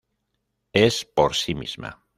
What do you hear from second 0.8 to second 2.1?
Es por sí misma.